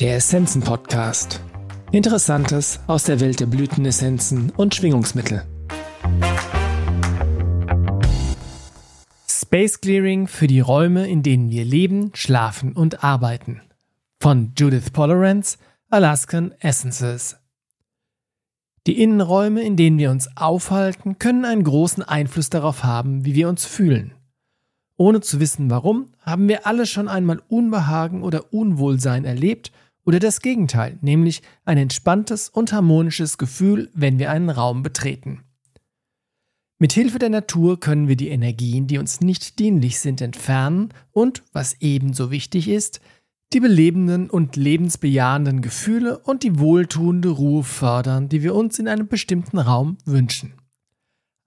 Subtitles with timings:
[0.00, 1.42] Der Essenzen Podcast.
[1.92, 5.44] Interessantes aus der Welt der Blütenessenzen und Schwingungsmittel.
[9.28, 13.60] Space Clearing für die Räume, in denen wir leben, schlafen und arbeiten.
[14.18, 15.58] Von Judith Polarance,
[15.90, 17.36] Alaskan Essences.
[18.86, 23.50] Die Innenräume, in denen wir uns aufhalten, können einen großen Einfluss darauf haben, wie wir
[23.50, 24.14] uns fühlen.
[24.96, 29.72] Ohne zu wissen warum, haben wir alle schon einmal Unbehagen oder Unwohlsein erlebt
[30.10, 35.44] oder das Gegenteil, nämlich ein entspanntes und harmonisches Gefühl, wenn wir einen Raum betreten.
[36.80, 41.44] Mit Hilfe der Natur können wir die Energien, die uns nicht dienlich sind, entfernen und,
[41.52, 43.00] was ebenso wichtig ist,
[43.52, 49.06] die belebenden und lebensbejahenden Gefühle und die wohltuende Ruhe fördern, die wir uns in einem
[49.06, 50.54] bestimmten Raum wünschen.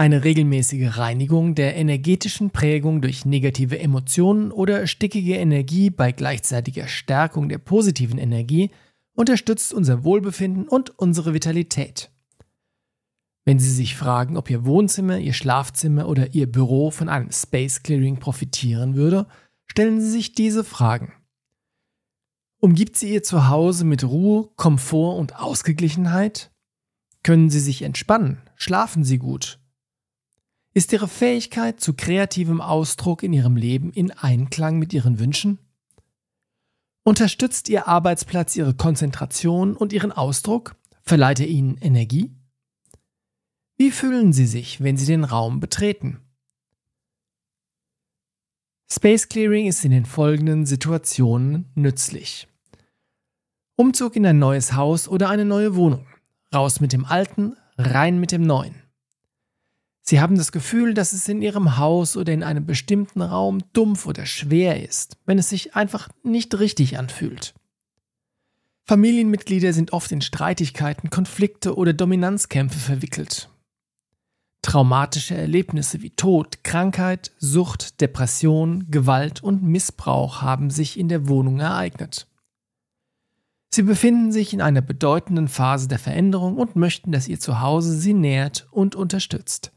[0.00, 7.50] Eine regelmäßige Reinigung der energetischen Prägung durch negative Emotionen oder stickige Energie bei gleichzeitiger Stärkung
[7.50, 8.70] der positiven Energie
[9.14, 12.10] unterstützt unser Wohlbefinden und unsere Vitalität.
[13.44, 17.82] Wenn Sie sich fragen, ob Ihr Wohnzimmer, Ihr Schlafzimmer oder Ihr Büro von einem Space
[17.82, 19.26] Clearing profitieren würde,
[19.66, 21.12] stellen Sie sich diese Fragen.
[22.58, 26.50] Umgibt sie Ihr Zuhause mit Ruhe, Komfort und Ausgeglichenheit?
[27.22, 28.40] Können Sie sich entspannen?
[28.56, 29.60] Schlafen Sie gut?
[30.72, 35.58] Ist Ihre Fähigkeit zu kreativem Ausdruck in Ihrem Leben in Einklang mit Ihren Wünschen?
[37.02, 40.76] Unterstützt Ihr Arbeitsplatz Ihre Konzentration und Ihren Ausdruck?
[41.02, 42.30] Verleiht er Ihnen Energie?
[43.78, 46.20] Wie fühlen Sie sich, wenn Sie den Raum betreten?
[48.92, 52.46] Space Clearing ist in den folgenden Situationen nützlich.
[53.74, 56.06] Umzug in ein neues Haus oder eine neue Wohnung.
[56.54, 58.79] Raus mit dem Alten, rein mit dem Neuen.
[60.10, 64.06] Sie haben das Gefühl, dass es in Ihrem Haus oder in einem bestimmten Raum dumpf
[64.06, 67.54] oder schwer ist, wenn es sich einfach nicht richtig anfühlt.
[68.86, 73.50] Familienmitglieder sind oft in Streitigkeiten, Konflikte oder Dominanzkämpfe verwickelt.
[74.62, 81.60] Traumatische Erlebnisse wie Tod, Krankheit, Sucht, Depression, Gewalt und Missbrauch haben sich in der Wohnung
[81.60, 82.26] ereignet.
[83.72, 88.14] Sie befinden sich in einer bedeutenden Phase der Veränderung und möchten, dass ihr Zuhause sie
[88.14, 89.70] nährt und unterstützt.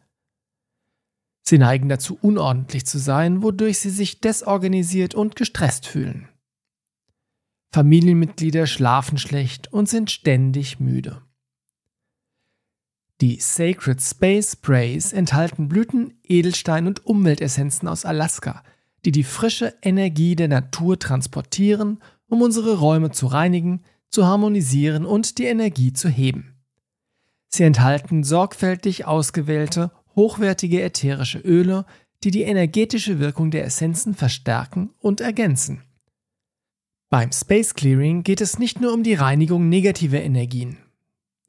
[1.46, 6.30] Sie neigen dazu, unordentlich zu sein, wodurch sie sich desorganisiert und gestresst fühlen.
[7.74, 11.22] Familienmitglieder schlafen schlecht und sind ständig müde.
[13.20, 18.64] Die Sacred Space Sprays enthalten Blüten, Edelstein und Umweltessenzen aus Alaska,
[19.06, 22.00] die die frische Energie der Natur transportieren
[22.34, 26.56] um unsere Räume zu reinigen, zu harmonisieren und die Energie zu heben.
[27.50, 31.86] Sie enthalten sorgfältig ausgewählte, hochwertige ätherische Öle,
[32.24, 35.82] die die energetische Wirkung der Essenzen verstärken und ergänzen.
[37.10, 40.78] Beim Space Clearing geht es nicht nur um die Reinigung negativer Energien.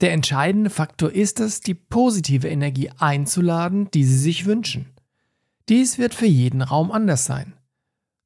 [0.01, 4.91] Der entscheidende Faktor ist es, die positive Energie einzuladen, die Sie sich wünschen.
[5.69, 7.55] Dies wird für jeden Raum anders sein.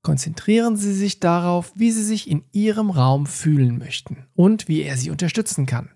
[0.03, 4.97] Konzentrieren Sie sich darauf, wie Sie sich in Ihrem Raum fühlen möchten und wie er
[4.97, 5.91] Sie unterstützen kann.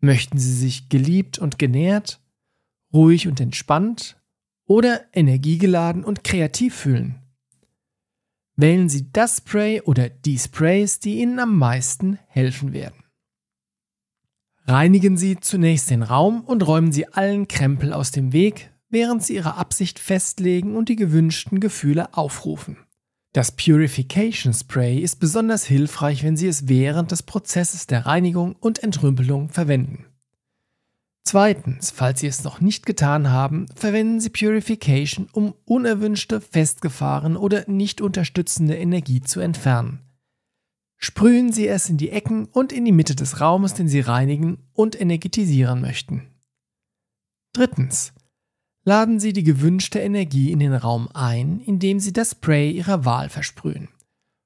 [0.00, 2.20] Möchten Sie sich geliebt und genährt,
[2.92, 4.20] ruhig und entspannt
[4.66, 7.22] oder energiegeladen und kreativ fühlen?
[8.56, 13.04] Wählen Sie das Spray oder die Sprays, die Ihnen am meisten helfen werden.
[14.64, 19.34] Reinigen Sie zunächst den Raum und räumen Sie allen Krempel aus dem Weg, während Sie
[19.34, 22.78] Ihre Absicht festlegen und die gewünschten Gefühle aufrufen.
[23.32, 28.82] Das Purification Spray ist besonders hilfreich, wenn Sie es während des Prozesses der Reinigung und
[28.82, 30.06] Entrümpelung verwenden.
[31.26, 37.68] Zweitens, falls Sie es noch nicht getan haben, verwenden Sie Purification, um unerwünschte, festgefahrene oder
[37.68, 39.98] nicht unterstützende Energie zu entfernen.
[40.98, 44.58] Sprühen Sie es in die Ecken und in die Mitte des Raumes, den Sie reinigen
[44.72, 46.28] und energetisieren möchten.
[47.52, 48.12] Drittens,
[48.84, 53.30] laden Sie die gewünschte Energie in den Raum ein, indem Sie das Spray Ihrer Wahl
[53.30, 53.88] versprühen.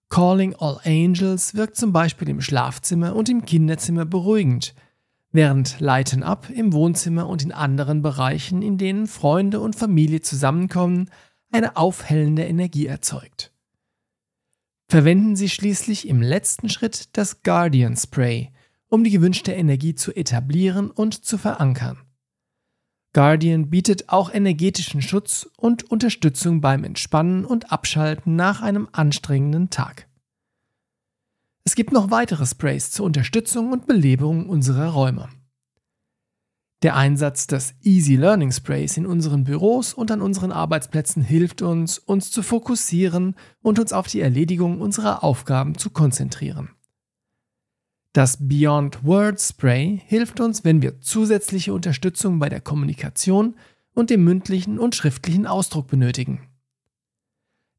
[0.09, 4.75] Calling All Angels wirkt zum Beispiel im Schlafzimmer und im Kinderzimmer beruhigend,
[5.33, 11.11] während Lighten Up im Wohnzimmer und in anderen Bereichen, in denen Freunde und Familie zusammenkommen,
[11.53, 13.53] eine aufhellende Energie erzeugt.
[14.89, 18.51] Verwenden Sie schließlich im letzten Schritt das Guardian Spray,
[18.89, 21.99] um die gewünschte Energie zu etablieren und zu verankern.
[23.13, 30.10] Guardian bietet auch energetischen Schutz und Unterstützung beim Entspannen und Abschalten nach einem anstrengenden Tag.
[31.65, 35.29] Es gibt noch weitere Sprays zur Unterstützung und Belebung unserer Räume.
[36.83, 41.99] Der Einsatz des Easy Learning Sprays in unseren Büros und an unseren Arbeitsplätzen hilft uns,
[41.99, 46.71] uns zu fokussieren und uns auf die Erledigung unserer Aufgaben zu konzentrieren.
[48.15, 53.55] Das Beyond Words Spray hilft uns, wenn wir zusätzliche Unterstützung bei der Kommunikation
[53.95, 56.49] und dem mündlichen und schriftlichen Ausdruck benötigen.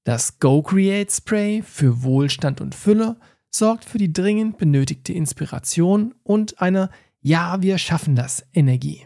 [0.03, 3.17] Das Go Create Spray für Wohlstand und Fülle
[3.51, 6.89] sorgt für die dringend benötigte Inspiration und eine
[7.21, 9.05] Ja, wir schaffen das Energie.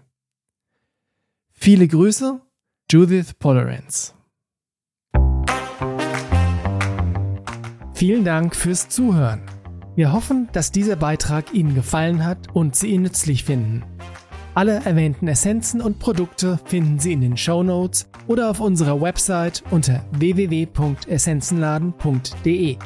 [1.52, 2.42] Viele Grüße,
[2.90, 4.14] Judith Polerance.
[7.94, 9.42] Vielen Dank fürs Zuhören.
[9.96, 13.84] Wir hoffen, dass dieser Beitrag Ihnen gefallen hat und Sie ihn nützlich finden.
[14.54, 19.64] Alle erwähnten Essenzen und Produkte finden Sie in den Show Notes oder auf unserer Website
[19.72, 22.78] unter www.essenzenladen.de.